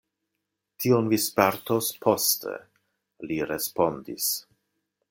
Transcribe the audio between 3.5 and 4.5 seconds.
respondis.